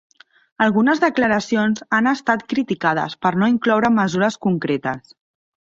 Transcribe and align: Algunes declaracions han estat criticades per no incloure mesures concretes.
Algunes 0.67 1.01
declaracions 1.03 1.85
han 1.99 2.11
estat 2.13 2.47
criticades 2.55 3.17
per 3.27 3.35
no 3.43 3.53
incloure 3.55 3.95
mesures 4.01 4.43
concretes. 4.49 5.17